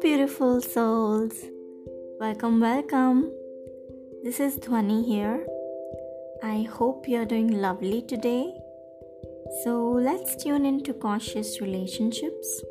[0.00, 1.32] beautiful souls.
[2.20, 3.32] Welcome, welcome.
[4.22, 5.44] This is Dhwani here.
[6.40, 8.54] I hope you're doing lovely today.
[9.64, 12.62] So, let's tune into conscious relationships.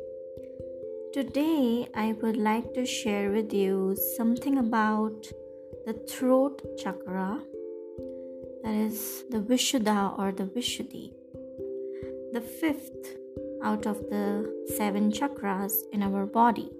[1.12, 5.26] Today, I would like to share with you something about
[5.84, 7.42] the throat chakra,
[8.64, 11.12] that is the Vishuddha or the Vishuddhi,
[12.32, 13.18] the fifth
[13.62, 16.70] out of the seven chakras in our body.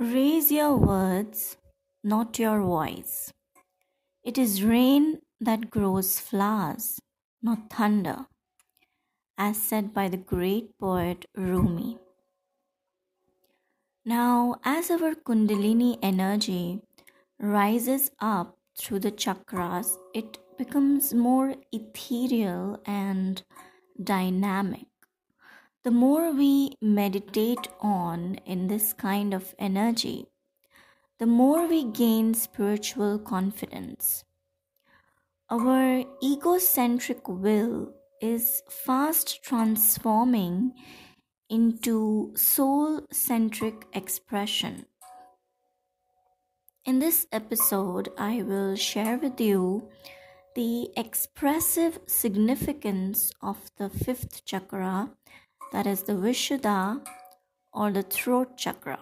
[0.00, 1.56] Raise your words,
[2.04, 3.32] not your voice.
[4.22, 7.00] It is rain that grows flowers,
[7.42, 8.26] not thunder,
[9.36, 11.98] as said by the great poet Rumi.
[14.04, 16.80] Now, as our Kundalini energy
[17.40, 23.42] rises up through the chakras, it becomes more ethereal and
[24.00, 24.86] dynamic
[25.88, 30.26] the more we meditate on in this kind of energy,
[31.18, 34.22] the more we gain spiritual confidence.
[35.48, 40.74] Our egocentric will is fast transforming
[41.48, 44.84] into soul centric expression.
[46.84, 49.88] In this episode, I will share with you
[50.54, 55.12] the expressive significance of the fifth chakra
[55.72, 57.00] that is the Vishuddha
[57.72, 58.98] or the throat chakra.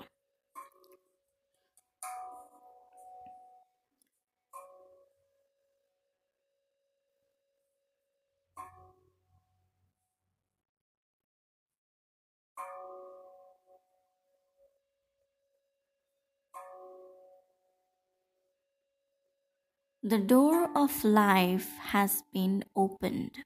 [20.02, 23.42] The door of life has been opened.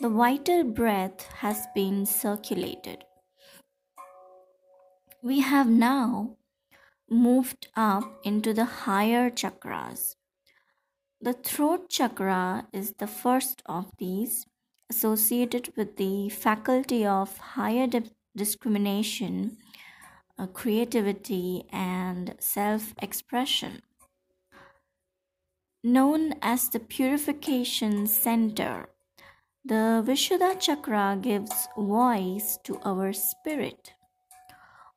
[0.00, 3.04] The vital breath has been circulated.
[5.22, 6.38] We have now
[7.10, 10.16] moved up into the higher chakras.
[11.20, 14.46] The throat chakra is the first of these,
[14.88, 19.58] associated with the faculty of higher di- discrimination,
[20.38, 23.82] uh, creativity, and self expression.
[25.84, 28.88] Known as the purification center
[29.64, 33.92] the Vishuddha chakra gives voice to our spirit,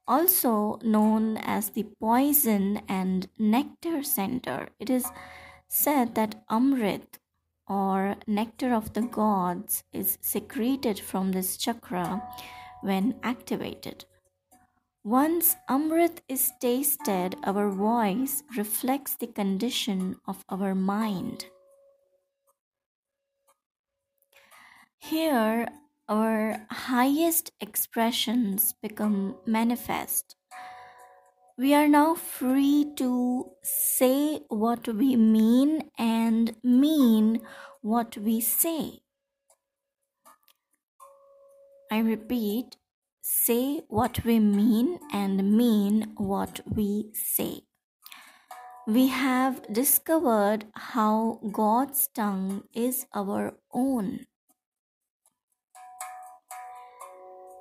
[0.08, 4.70] also known as the poison and nectar center.
[4.80, 5.06] It is
[5.68, 7.20] said that Amrit
[7.68, 12.22] or nectar of the gods is secreted from this chakra
[12.82, 14.06] when activated.
[15.04, 21.46] Once Amrit is tasted, our voice reflects the condition of our mind.
[25.04, 25.68] Here,
[26.08, 30.38] our highest expressions become manifest.
[31.58, 37.42] We are now free to say what we mean and mean
[37.82, 39.02] what we say.
[41.92, 42.78] I repeat,
[43.22, 47.64] say what we mean and mean what we say.
[48.88, 54.28] We have discovered how God's tongue is our own.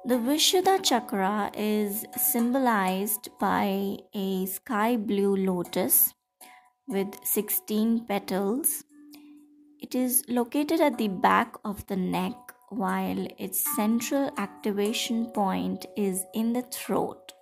[0.04, 6.12] The Vishuddha chakra is symbolized by a sky blue lotus
[6.88, 8.82] with 16 petals.
[9.78, 12.34] It is located at the back of the neck,
[12.70, 17.32] while its central activation point is in the throat.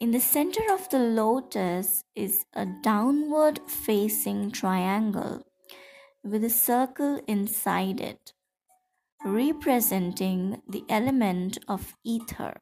[0.00, 5.46] In the center of the lotus is a downward facing triangle
[6.22, 8.34] with a circle inside it
[9.24, 12.60] representing the element of ether.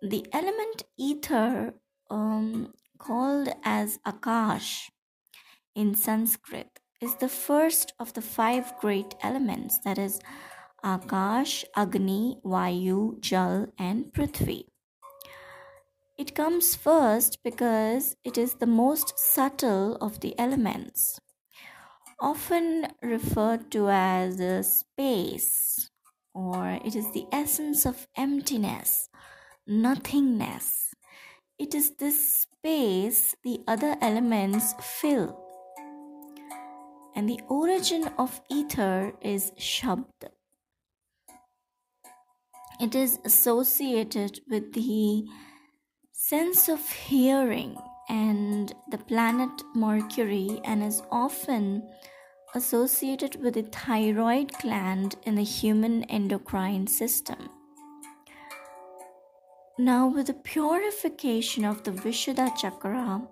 [0.00, 1.74] The element ether,
[2.10, 4.90] um, called as Akash
[5.74, 10.20] in Sanskrit, is the first of the five great elements that is,
[10.84, 14.64] Akash, Agni, Vayu, Jal, and Prithvi.
[16.18, 21.18] It comes first because it is the most subtle of the elements
[22.20, 24.38] often referred to as
[24.78, 25.90] space,
[26.34, 29.08] or it is the essence of emptiness,
[29.66, 30.94] nothingness.
[31.58, 35.38] it is this space the other elements fill.
[37.14, 40.30] And the origin of ether is Shabd.
[42.80, 45.24] It is associated with the
[46.12, 47.76] sense of hearing
[48.08, 51.88] and the planet Mercury and is often
[52.54, 57.48] associated with the thyroid gland in the human endocrine system.
[59.78, 63.22] Now, with the purification of the Vishuddha chakra,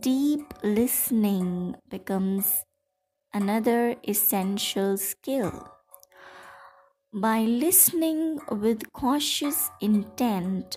[0.00, 2.64] deep listening becomes
[3.32, 5.68] another essential skill.
[7.12, 10.76] By listening with cautious intent,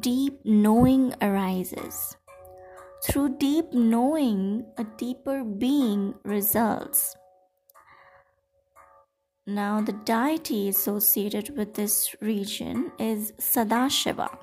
[0.00, 2.16] deep knowing arises.
[3.04, 7.14] Through deep knowing, a deeper being results.
[9.46, 14.38] Now, the deity associated with this region is Sadashiva,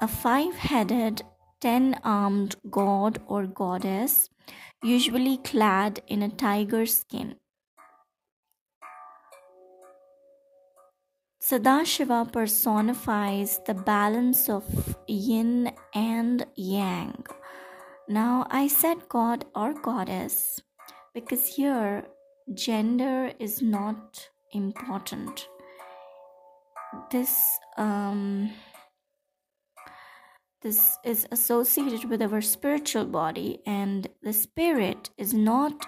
[0.00, 1.22] a five headed,
[1.60, 4.30] ten armed god or goddess,
[4.82, 7.34] usually clad in a tiger skin.
[11.42, 14.64] Sadashiva personifies the balance of
[15.08, 17.26] yin and yang.
[18.08, 20.60] Now, I said god or goddess
[21.12, 22.04] because here
[22.54, 25.48] gender is not important.
[27.10, 28.52] This um,
[30.62, 35.86] this is associated with our spiritual body, and the spirit is not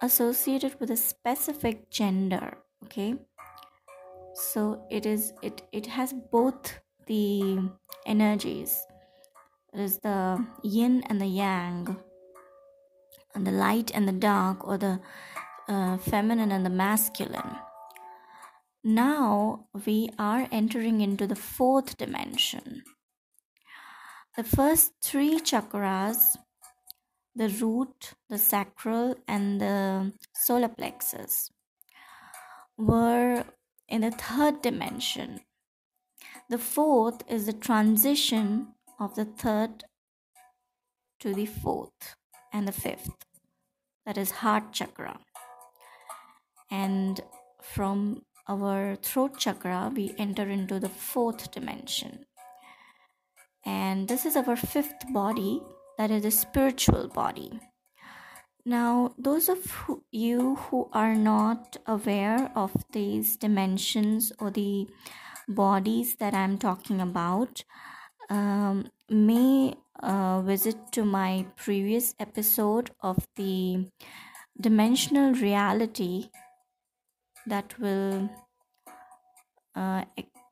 [0.00, 2.56] associated with a specific gender.
[2.84, 3.16] Okay
[4.34, 7.58] so it is it it has both the
[8.06, 8.86] energies.
[9.72, 11.96] It is the yin and the yang
[13.34, 15.00] and the light and the dark or the
[15.68, 17.56] uh, feminine and the masculine.
[18.84, 22.82] Now we are entering into the fourth dimension.
[24.36, 26.36] The first three chakras
[27.36, 31.50] the root the sacral and the solar plexus
[32.76, 33.44] were
[33.94, 35.38] in the third dimension.
[36.50, 39.84] The fourth is the transition of the third
[41.20, 42.16] to the fourth
[42.52, 43.24] and the fifth,
[44.04, 45.20] that is heart chakra.
[46.72, 47.20] And
[47.62, 52.26] from our throat chakra, we enter into the fourth dimension.
[53.64, 55.62] And this is our fifth body,
[55.98, 57.60] that is the spiritual body.
[58.66, 59.58] Now, those of
[60.10, 64.86] you who are not aware of these dimensions or the
[65.46, 67.62] bodies that I'm talking about
[68.30, 73.90] um, may uh, visit to my previous episode of the
[74.58, 76.30] dimensional reality
[77.46, 78.30] that will
[79.74, 80.04] uh,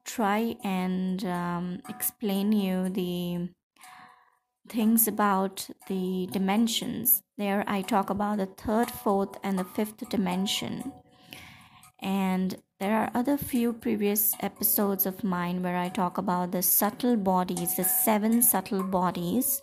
[0.04, 3.48] try and um, explain you the
[4.68, 7.22] things about the dimensions.
[7.36, 10.92] There, I talk about the third, fourth, and the fifth dimension.
[12.00, 17.16] And there are other few previous episodes of mine where I talk about the subtle
[17.16, 19.62] bodies, the seven subtle bodies.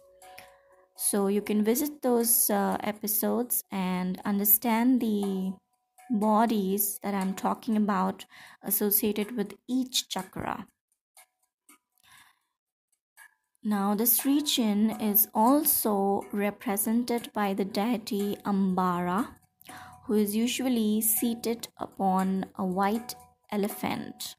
[0.96, 5.54] So you can visit those uh, episodes and understand the
[6.10, 8.26] bodies that I'm talking about
[8.64, 10.68] associated with each chakra.
[13.64, 19.36] Now, this region is also represented by the deity Ambara,
[20.06, 23.16] who is usually seated upon a white
[23.52, 24.38] elephant.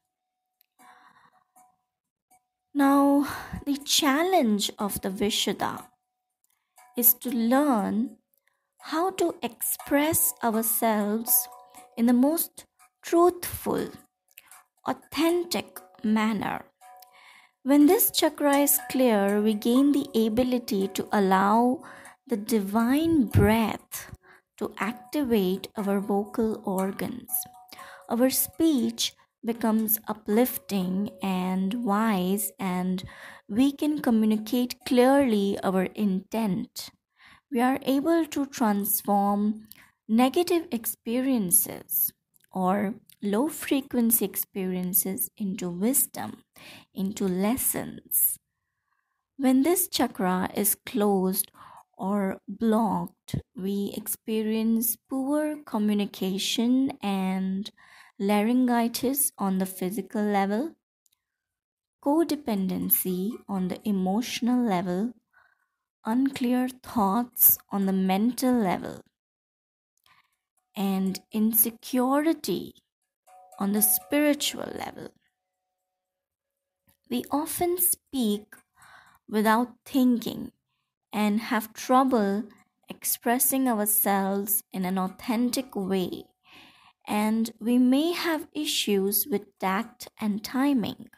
[2.72, 3.28] Now,
[3.66, 5.86] the challenge of the Vishuddha
[6.96, 8.16] is to learn
[8.78, 11.46] how to express ourselves
[11.98, 12.64] in the most
[13.02, 13.90] truthful,
[14.86, 16.69] authentic manner
[17.62, 21.82] when this chakra is clear, we gain the ability to allow
[22.26, 24.10] the divine breath
[24.56, 27.30] to activate our vocal organs.
[28.08, 29.14] Our speech
[29.44, 33.04] becomes uplifting and wise, and
[33.48, 36.90] we can communicate clearly our intent.
[37.50, 39.66] We are able to transform
[40.08, 42.12] negative experiences
[42.52, 46.42] or low frequency experiences into wisdom,
[46.94, 48.38] into lessons.
[49.36, 51.50] When this chakra is closed
[51.96, 57.70] or blocked, we experience poor communication and
[58.18, 60.74] laryngitis on the physical level,
[62.02, 65.12] codependency on the emotional level,
[66.06, 69.02] unclear thoughts on the mental level,
[70.74, 72.74] and insecurity
[73.60, 75.12] on the spiritual level.
[77.10, 78.46] We often speak
[79.28, 80.52] without thinking
[81.12, 82.44] and have trouble
[82.88, 86.24] expressing ourselves in an authentic way,
[87.06, 91.10] and we may have issues with tact and timing.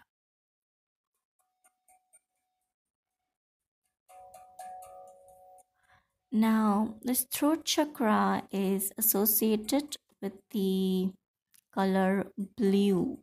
[6.34, 11.12] Now, this throat chakra is associated with the
[11.72, 12.26] color
[12.56, 13.18] blue.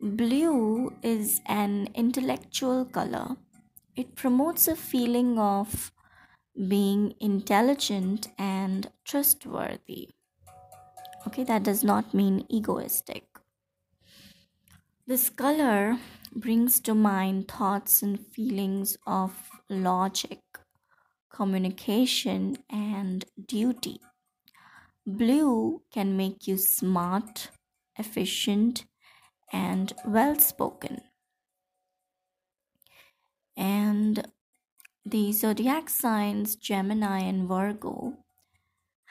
[0.00, 3.36] Blue is an intellectual color.
[3.96, 5.92] It promotes a feeling of
[6.68, 10.10] being intelligent and trustworthy.
[11.26, 13.26] Okay, that does not mean egoistic.
[15.06, 15.98] This color
[16.34, 20.40] brings to mind thoughts and feelings of logic,
[21.28, 24.00] communication, and duty.
[25.16, 27.50] Blue can make you smart,
[27.98, 28.84] efficient,
[29.52, 31.00] and well spoken.
[33.56, 34.28] And
[35.04, 38.18] the zodiac signs Gemini and Virgo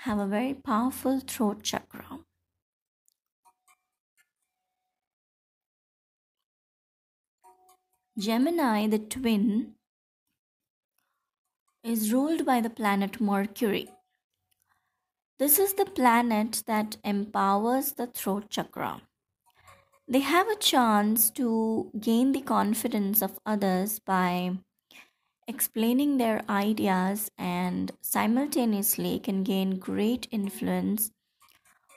[0.06, 2.20] have a very powerful throat chakra.
[8.18, 9.76] Gemini, the twin,
[11.84, 13.90] is ruled by the planet Mercury.
[15.40, 19.04] This is the planet that empowers the throat chakra.
[20.06, 24.58] They have a chance to gain the confidence of others by
[25.48, 31.12] explaining their ideas and simultaneously can gain great influence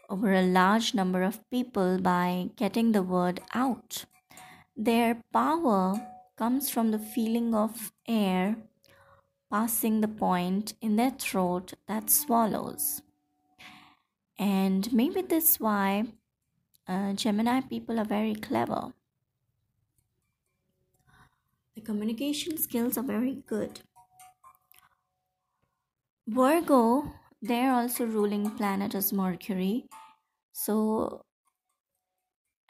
[0.08, 4.04] over a large number of people by getting the word out.
[4.76, 6.00] Their power
[6.36, 8.54] comes from the feeling of air
[9.50, 13.02] passing the point in their throat that swallows.
[14.38, 16.04] And maybe that's why
[16.88, 18.94] uh, Gemini people are very clever.
[21.74, 23.82] The communication skills are very good.
[26.26, 29.88] Virgo, they're also ruling planet as Mercury.
[30.52, 31.24] So,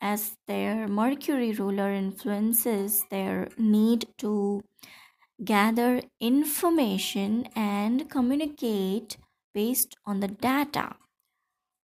[0.03, 4.63] as their Mercury ruler influences their need to
[5.45, 9.17] gather information and communicate
[9.55, 10.97] based on the data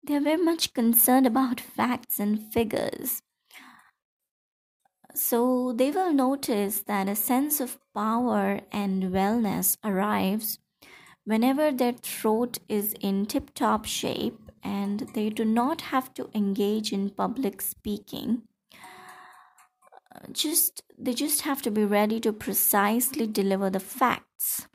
[0.03, 3.21] they are very much concerned about facts and figures.
[5.13, 10.59] So they will notice that a sense of power and wellness arrives
[11.25, 16.91] whenever their throat is in tip top shape and they do not have to engage
[16.91, 18.43] in public speaking.
[20.31, 24.67] Just they just have to be ready to precisely deliver the facts.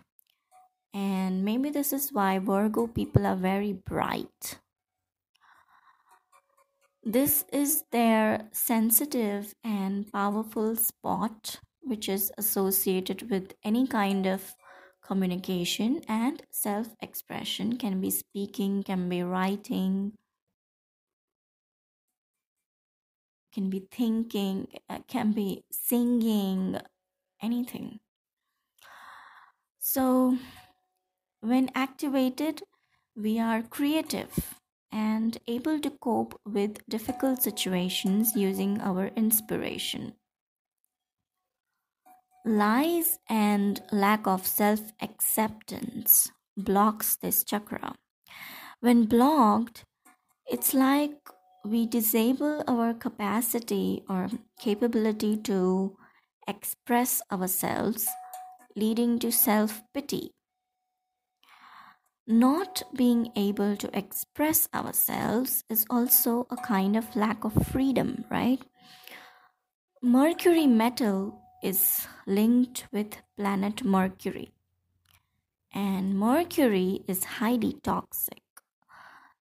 [0.92, 4.58] And maybe this is why Virgo people are very bright.
[7.06, 14.54] This is their sensitive and powerful spot, which is associated with any kind of
[15.02, 17.76] communication and self expression.
[17.76, 20.14] Can be speaking, can be writing,
[23.52, 26.78] can be thinking, uh, can be singing,
[27.42, 28.00] anything.
[29.78, 30.38] So,
[31.40, 32.62] when activated,
[33.14, 34.56] we are creative
[34.94, 40.14] and able to cope with difficult situations using our inspiration.
[42.46, 47.94] Lies and lack of self acceptance blocks this chakra.
[48.80, 49.84] When blocked,
[50.46, 51.16] it's like
[51.64, 54.28] we disable our capacity or
[54.60, 55.96] capability to
[56.46, 58.06] express ourselves,
[58.76, 60.34] leading to self pity
[62.26, 68.60] not being able to express ourselves is also a kind of lack of freedom, right?
[70.02, 74.52] Mercury metal is linked with planet Mercury,
[75.72, 78.42] and Mercury is highly toxic.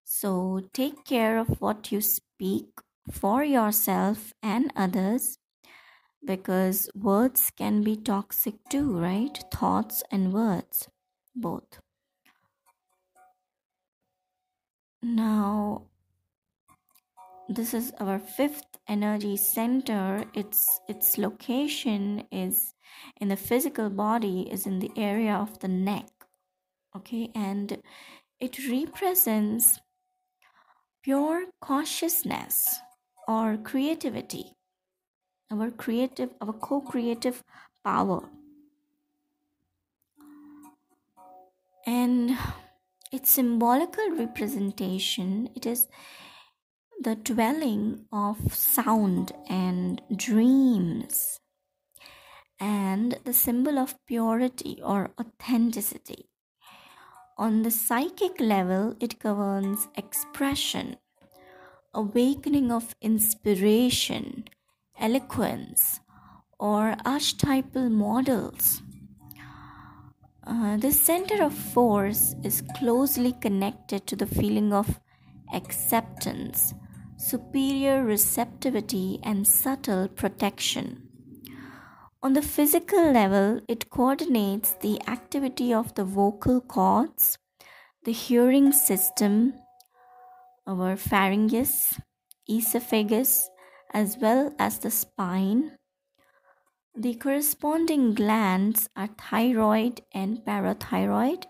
[0.04, 2.68] So take care of what you speak
[3.12, 5.38] for yourself and others
[6.26, 9.38] because words can be toxic too, right?
[9.52, 10.88] Thoughts and words,
[11.36, 11.83] both.
[15.04, 15.84] Now,
[17.50, 20.24] this is our fifth energy center.
[20.34, 22.74] Its its location is
[23.20, 26.08] in the physical body is in the area of the neck.
[26.96, 27.82] Okay, and
[28.40, 29.82] it represents
[31.04, 32.80] pure consciousness
[33.28, 34.56] or creativity
[35.52, 37.44] our creative our co-creative
[37.84, 38.30] power
[41.86, 42.38] and
[43.14, 45.88] its symbolical representation it is
[47.00, 51.40] the dwelling of sound and dreams
[52.60, 56.30] and the symbol of purity or authenticity.
[57.38, 60.98] On the psychic level, it governs expression,
[61.94, 64.46] awakening of inspiration,
[64.98, 66.00] eloquence,
[66.60, 68.82] or archetypal models.
[70.46, 75.00] Uh, this center of force is closely connected to the feeling of
[75.54, 76.74] acceptance,
[77.18, 81.08] superior receptivity, and subtle protection.
[82.22, 87.38] On the physical level, it coordinates the activity of the vocal cords,
[88.04, 89.54] the hearing system,
[90.68, 91.94] our pharynx,
[92.50, 93.50] esophagus,
[93.94, 95.78] as well as the spine.
[96.96, 101.46] The corresponding glands are thyroid and parathyroid,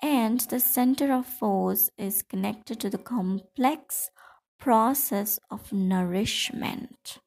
[0.00, 4.10] and the center of force is connected to the complex
[4.60, 7.18] process of nourishment.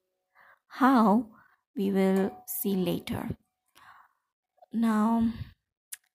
[0.67, 1.27] How
[1.75, 3.35] we will see later.
[4.71, 5.29] Now,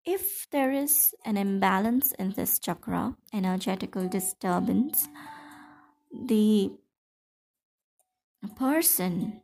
[0.04, 5.09] if there is an imbalance in this chakra, energetical disturbance,
[6.12, 6.71] the
[8.56, 9.42] person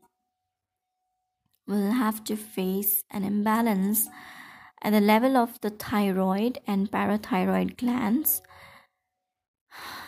[1.72, 4.08] will have to face an imbalance
[4.82, 8.42] at the level of the thyroid and parathyroid glands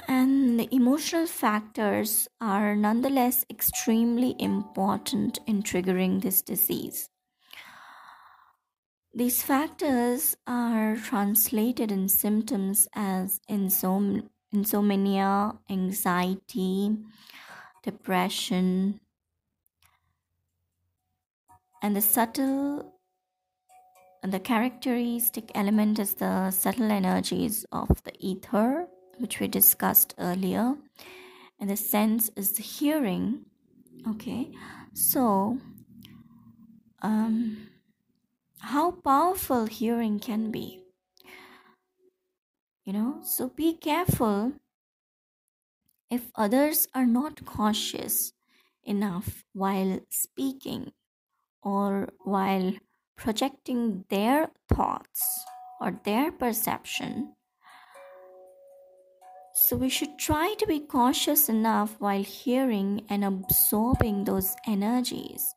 [0.09, 7.09] and the emotional factors are nonetheless extremely important in triggering this disease.
[9.15, 16.97] These factors are translated in symptoms as insom- insomnia, anxiety,
[17.83, 19.01] depression,
[21.85, 22.95] and the subtle
[24.23, 28.87] and the characteristic element is the subtle energies of the ether
[29.19, 30.77] which we discussed earlier.
[31.61, 33.45] And the sense is the hearing.
[34.09, 34.51] Okay
[34.95, 35.59] so
[37.03, 37.69] um
[38.61, 40.81] how powerful hearing can be.
[42.87, 44.55] You know so be careful
[46.11, 48.33] if others are not cautious
[48.85, 50.93] enough while speaking
[51.65, 52.73] or while
[53.17, 55.45] projecting their thoughts
[55.81, 57.35] or their perception
[59.57, 65.55] so we should try to be cautious enough while hearing and absorbing those energies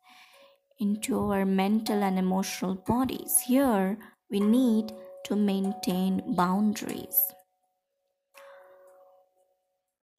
[0.78, 3.40] into our mental and emotional bodies.
[3.44, 3.98] Here
[4.30, 4.92] we need
[5.24, 7.20] to maintain boundaries.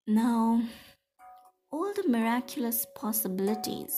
[0.06, 0.62] Now,
[1.72, 3.98] all the miraculous possibilities,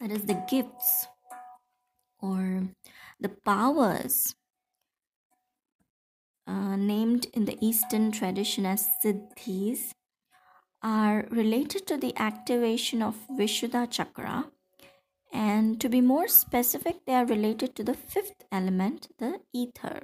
[0.00, 1.06] that is, the gifts
[2.20, 2.68] or
[3.20, 4.34] the powers
[6.46, 9.92] uh, named in the Eastern tradition as Siddhis,
[10.82, 14.46] are related to the activation of Vishuddha chakra.
[15.32, 20.00] And to be more specific, they are related to the fifth element, the ether.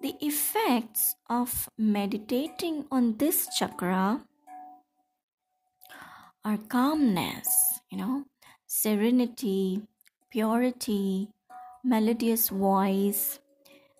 [0.00, 4.22] The effects of meditating on this chakra
[6.46, 8.24] are calmness, you know,
[8.68, 9.82] serenity,
[10.30, 11.28] purity,
[11.82, 13.40] melodious voice,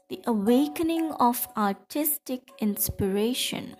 [0.08, 3.74] the awakening of artistic inspiration,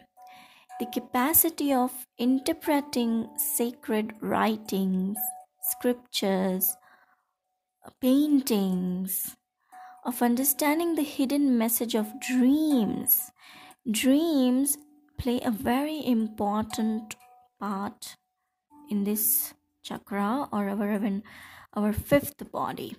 [0.81, 5.17] the capacity of interpreting sacred writings,
[5.63, 6.77] scriptures,
[8.01, 9.37] paintings,
[10.05, 13.31] of understanding the hidden message of dreams.
[13.89, 14.77] Dreams
[15.19, 17.15] play a very important
[17.61, 18.17] part
[18.91, 21.23] in this chakra or our even
[21.75, 22.97] our fifth body.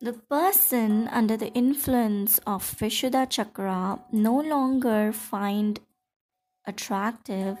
[0.00, 5.80] The person under the influence of Vishuddha chakra no longer find
[6.66, 7.58] attractive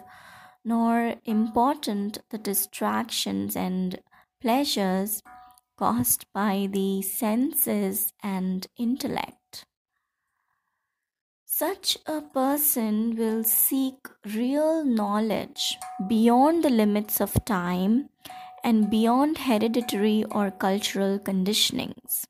[0.64, 4.00] nor important the distractions and
[4.40, 5.22] pleasures
[5.78, 9.45] caused by the senses and intellect.
[11.58, 18.10] Such a person will seek real knowledge beyond the limits of time
[18.62, 22.26] and beyond hereditary or cultural conditionings.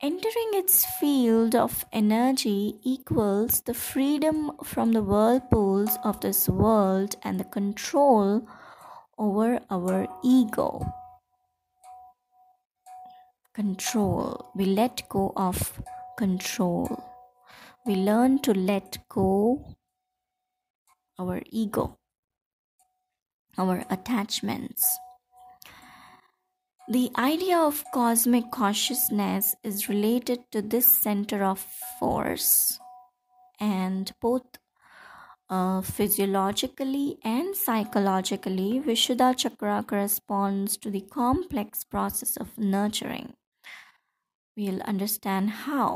[0.00, 7.38] Entering its field of energy equals the freedom from the whirlpools of this world and
[7.38, 8.48] the control
[9.18, 10.80] over our ego.
[13.52, 14.50] Control.
[14.54, 15.82] We let go of
[16.16, 17.07] control.
[17.88, 19.76] We learn to let go
[21.18, 21.98] our ego,
[23.56, 24.84] our attachments.
[26.86, 31.64] The idea of cosmic consciousness is related to this center of
[31.98, 32.78] force,
[33.58, 34.58] and both
[35.50, 43.32] Uh, physiologically and psychologically, Vishuddha Chakra corresponds to the complex process of nurturing.
[44.58, 45.88] We'll understand how.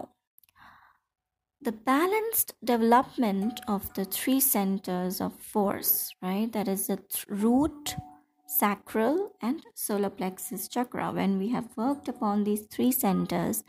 [1.62, 6.50] The balanced development of the three centers of force, right?
[6.52, 7.94] That is the th- root,
[8.48, 11.12] sacral, and solar plexus chakra.
[11.12, 13.62] When we have worked upon these three centers,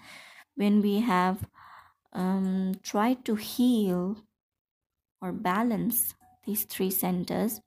[0.55, 1.47] when we have
[2.13, 4.17] um, tried to heal
[5.21, 6.15] or balance
[6.47, 7.61] these three centers,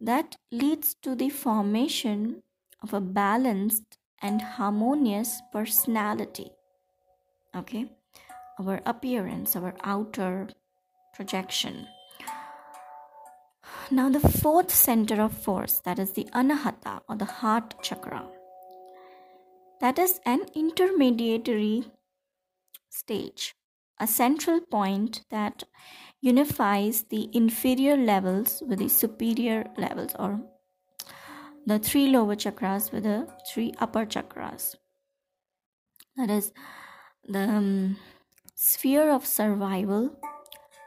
[0.00, 2.44] that leads to the formation
[2.80, 6.52] of a balanced and harmonious personality.
[7.52, 7.90] Okay,
[8.66, 10.48] our appearance, our outer
[11.14, 11.86] projection.
[13.90, 18.24] Now, the fourth center of force, that is the Anahata or the heart chakra,
[19.80, 21.84] that is an intermediary
[22.88, 23.54] stage,
[24.00, 25.64] a central point that
[26.20, 30.40] unifies the inferior levels with the superior levels or
[31.66, 34.76] the three lower chakras with the three upper chakras
[36.16, 36.52] that is
[37.28, 37.96] the um,
[38.54, 40.10] sphere of survival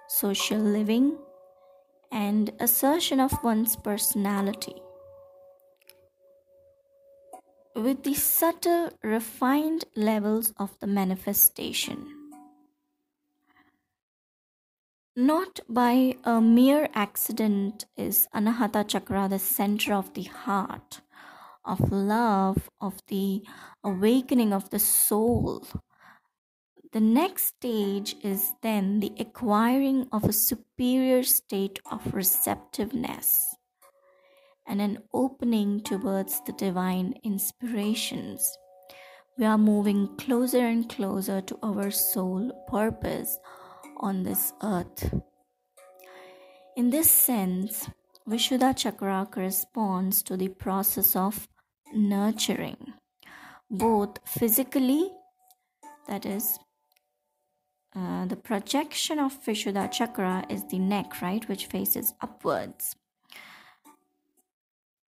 [0.07, 1.17] social living
[2.11, 4.75] and assertion of one's personality
[7.75, 12.25] with the subtle refined levels of the manifestation
[15.15, 20.99] not by a mere accident is Anahata Chakra the center of the heart,
[21.63, 23.41] of love, of the
[23.81, 25.65] awakening of the soul.
[26.95, 33.53] The next stage is then the acquiring of a superior state of receptiveness
[34.65, 38.49] and an opening towards the divine inspirations.
[39.37, 43.39] We are moving closer and closer to our soul purpose
[43.97, 45.13] on this earth.
[46.77, 47.89] In this sense,
[48.25, 51.45] Vishuddha Chakra corresponds to the process of
[51.93, 52.93] nurturing,
[53.69, 55.11] both physically,
[56.07, 56.57] that is,
[57.95, 62.95] uh, the projection of Vishuddha Chakra is the neck, right, which faces upwards,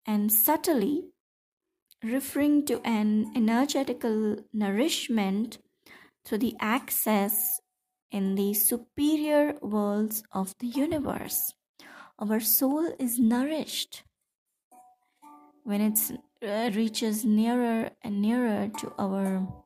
[0.05, 1.05] and subtly
[2.03, 5.57] referring to an energetical nourishment
[6.23, 7.59] through the access
[8.11, 11.53] in the superior worlds of the universe.
[12.19, 14.03] Our soul is nourished
[15.63, 15.99] when it
[16.47, 19.64] uh, reaches nearer and nearer to our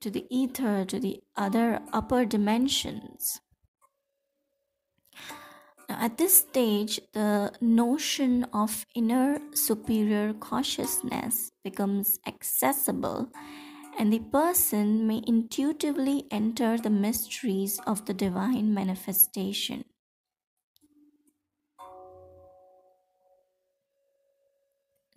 [0.00, 3.40] to the ether to the other upper dimensions
[5.88, 13.28] now, at this stage the notion of inner superior consciousness becomes accessible
[13.98, 19.84] and the person may intuitively enter the mysteries of the divine manifestation.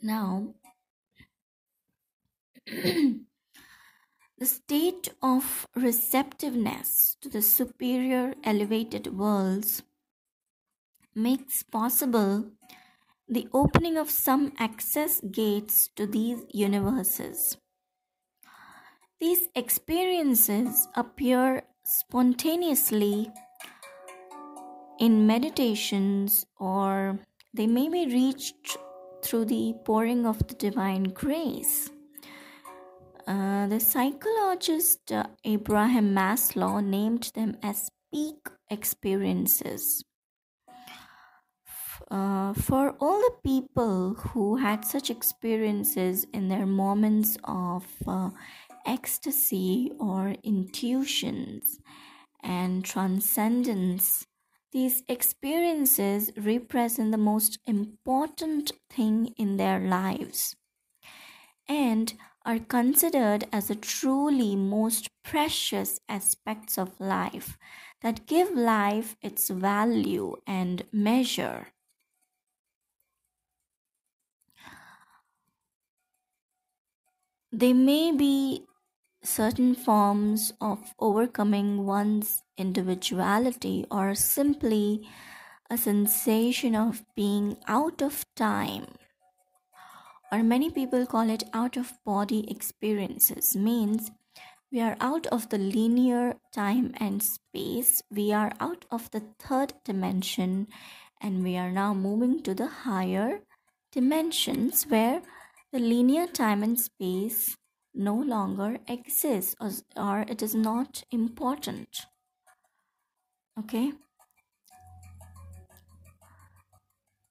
[0.04, 0.54] Now,
[4.40, 9.82] the state of receptiveness to the superior elevated worlds
[11.16, 12.52] makes possible
[13.28, 17.58] the opening of some access gates to these universes.
[19.20, 23.32] These experiences appear spontaneously
[25.00, 27.18] in meditations or
[27.56, 28.78] they may be reached
[29.24, 31.90] through the pouring of the divine grace.
[33.28, 40.02] Uh, the psychologist uh, Abraham Maslow named them as peak experiences.
[42.10, 48.30] Uh, for all the people who had such experiences in their moments of uh,
[48.86, 51.80] ecstasy or intuitions
[52.42, 54.26] and transcendence,
[54.72, 60.56] these experiences represent the most important thing in their lives
[61.68, 62.14] and
[62.48, 67.58] are considered as the truly most precious aspects of life
[68.02, 71.68] that give life its value and measure.
[77.52, 78.66] They may be
[79.24, 85.06] certain forms of overcoming one's individuality or simply
[85.70, 88.86] a sensation of being out of time
[90.32, 94.12] or many people call it out of body experiences means
[94.72, 99.74] we are out of the linear time and space we are out of the third
[99.86, 100.68] dimension
[101.22, 103.40] and we are now moving to the higher
[103.92, 105.22] dimensions where
[105.72, 107.56] the linear time and space
[107.94, 111.88] no longer exists or, or it is not important.
[113.60, 113.94] Okay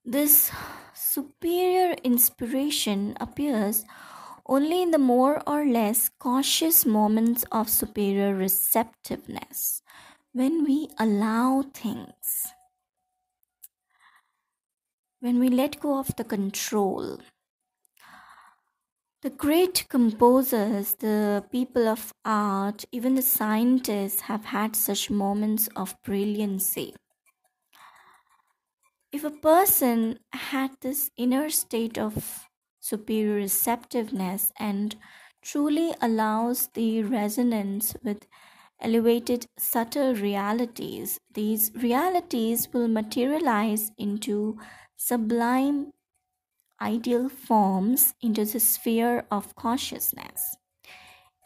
[0.09, 0.53] This
[0.95, 3.85] superior inspiration appears
[4.47, 9.83] only in the more or less cautious moments of superior receptiveness
[10.33, 12.53] when we allow things,
[15.19, 17.19] when we let go of the control.
[19.23, 26.01] The great composers, the people of art, even the scientists have had such moments of
[26.05, 26.95] brilliancy.
[29.17, 32.51] If a person had this inner state of
[32.81, 34.95] superior receptiveness and
[35.41, 38.27] truly allows the resonance with
[38.79, 44.59] elevated subtle realities, these realities will materialize into
[44.99, 45.95] sublime
[46.79, 50.59] ideal forms into the sphere of consciousness.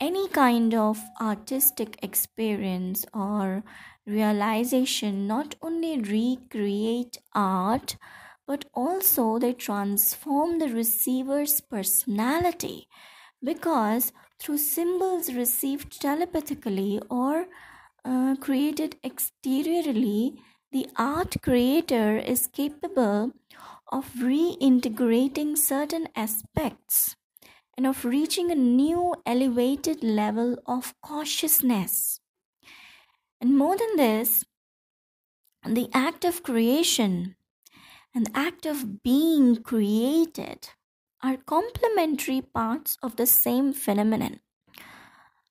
[0.01, 3.63] Any kind of artistic experience or
[4.11, 7.97] realization not only recreate art
[8.47, 12.89] but also they transform the receiver's personality
[13.43, 17.47] because through symbols received telepathically or
[18.05, 20.43] uh, created exteriorly
[20.73, 23.33] the art creator is capable
[23.93, 27.17] of reintegrating certain aspects
[27.77, 32.21] and of reaching a new elevated level of consciousness.
[33.41, 34.45] And more than this,
[35.65, 37.37] the act of creation
[38.15, 40.71] and the act of being created
[41.23, 44.41] are complementary parts of the same phenomenon.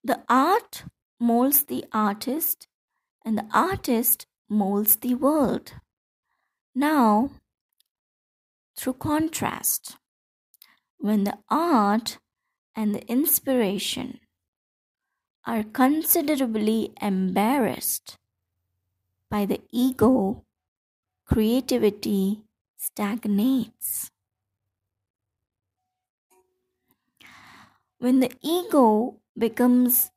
[0.03, 0.83] The art
[1.19, 2.67] molds the artist,
[3.25, 5.73] and the artist molds the world.
[6.73, 7.31] Now,
[8.77, 9.97] through contrast,
[10.97, 12.17] when the art
[12.75, 14.19] and the inspiration
[15.49, 18.19] are considerably embarrassed
[19.31, 20.45] by the ego,
[21.25, 22.43] creativity
[22.77, 24.11] stagnates.
[27.97, 30.11] When the ego becomes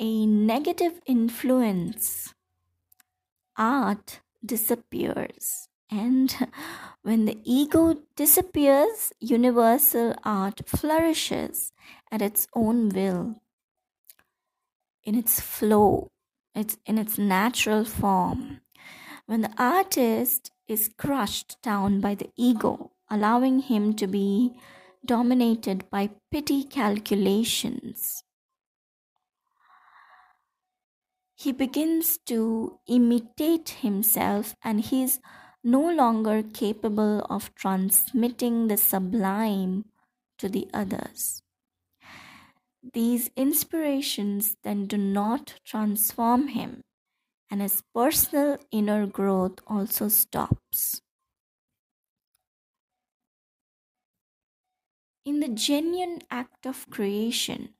[0.00, 2.34] a negative influence,
[3.56, 5.68] art disappears.
[5.92, 6.34] And
[7.02, 11.72] when the ego disappears, universal art flourishes
[12.10, 13.42] at its own will,
[15.04, 16.10] in its flow,
[16.54, 18.60] it's in its natural form.
[19.26, 24.54] When the artist is crushed down by the ego, allowing him to be
[25.04, 28.24] dominated by petty calculations,
[31.34, 35.18] he begins to imitate himself and he is
[35.64, 39.84] no longer capable of transmitting the sublime
[40.38, 41.42] to the others.
[42.82, 46.82] These inspirations then do not transform him,
[47.50, 51.02] and his personal inner growth also stops.
[55.24, 57.74] In the genuine act of creation,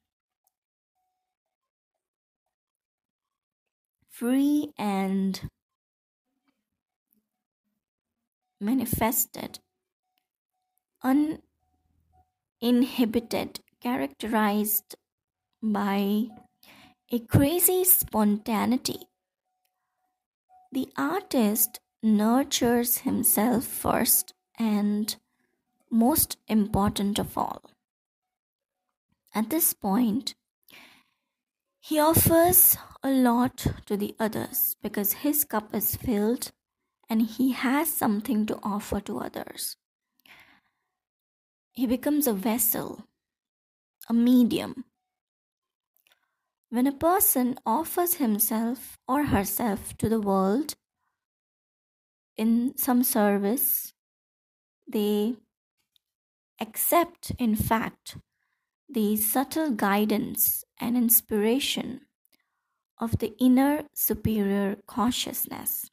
[4.09, 5.49] free and
[8.61, 9.59] manifested,
[12.63, 14.95] uninhibited, characterized
[15.63, 16.27] by
[17.11, 19.01] a crazy spontaneity.
[20.71, 25.15] The artist nurtures himself first and
[25.91, 27.63] most important of all.
[29.35, 30.35] At this point,
[31.81, 36.53] he offers a lot to the others because his cup is filled
[37.11, 39.77] and he has something to offer to others.
[41.73, 43.07] He becomes a vessel,
[44.09, 44.85] a medium.
[46.71, 50.75] When a person offers himself or herself to the world
[52.37, 53.93] in some service,
[54.91, 55.35] they
[56.61, 58.17] accept, in fact,
[58.89, 62.03] the subtle guidance and inspiration
[62.99, 65.91] of the inner superior consciousness.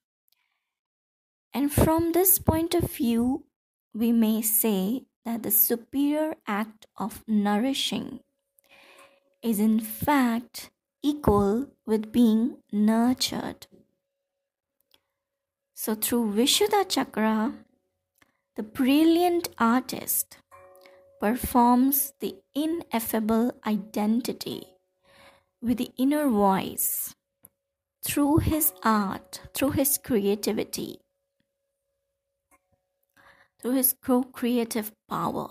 [1.54, 3.46] And from this point of view,
[3.94, 8.20] we may say that the superior act of nourishing
[9.42, 13.68] is in fact equal with being nurtured.
[15.74, 17.54] So, through Vishuddha Chakra,
[18.56, 20.38] the brilliant artist
[21.20, 24.64] performs the ineffable identity
[25.62, 27.16] with the inner voice
[28.04, 31.00] through his art, through his creativity,
[33.60, 35.50] through his co-creative power.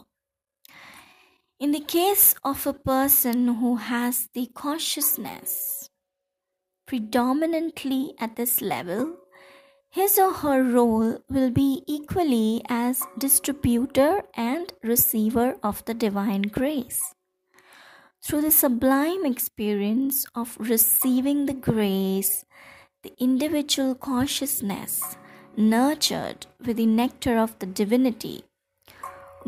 [1.60, 5.90] In the case of a person who has the consciousness
[6.86, 9.16] predominantly at this level,
[9.90, 17.14] his or her role will be equally as distributor and receiver of the divine grace.
[18.22, 22.44] Through the sublime experience of receiving the grace,
[23.02, 25.16] the individual consciousness,
[25.58, 28.44] nurtured with the nectar of the divinity,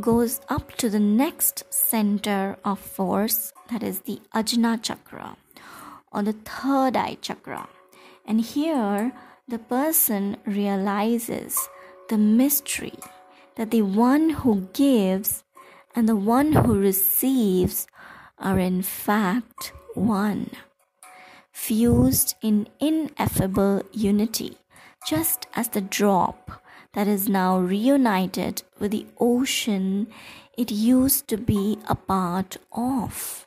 [0.01, 5.37] goes up to the next center of force, that is the Ajna Chakra
[6.13, 7.69] or the third eye chakra.
[8.27, 9.13] And here,
[9.49, 11.69] the person realizes
[12.09, 12.99] the mystery
[13.57, 15.45] that the one who gives
[15.95, 17.87] and the one who receives
[18.39, 20.51] are in fact one,
[21.53, 24.57] fused in ineffable unity,
[25.07, 30.07] just as the drop that is now reunited with the ocean
[30.57, 33.47] it used to be a part of.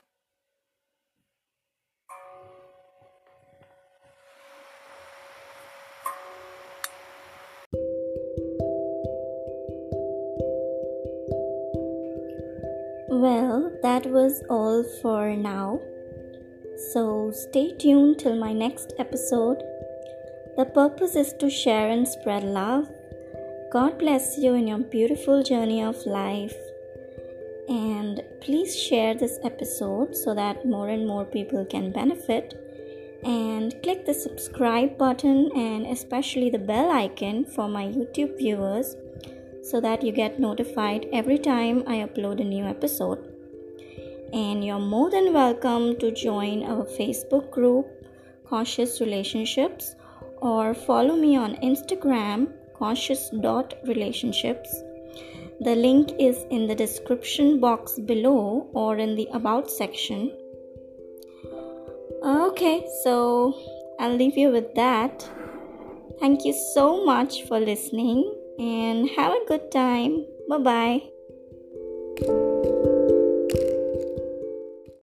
[13.09, 15.79] Well, that was all for now.
[16.93, 19.61] So stay tuned till my next episode.
[20.55, 22.87] The purpose is to share and spread love.
[23.71, 26.55] God bless you in your beautiful journey of life.
[27.67, 32.53] And please share this episode so that more and more people can benefit.
[33.23, 38.95] And click the subscribe button and especially the bell icon for my YouTube viewers
[39.63, 43.17] so that you get notified every time I upload a new episode.
[44.31, 47.87] And you're more than welcome to join our Facebook group,
[48.47, 49.95] Conscious Relationships,
[50.43, 54.84] or follow me on Instagram, conscious.relationships.
[55.62, 60.38] The link is in the description box below or in the About section.
[62.25, 63.56] Okay, so
[63.99, 65.29] I'll leave you with that.
[66.19, 70.25] Thank you so much for listening and have a good time.
[70.49, 71.01] Bye bye.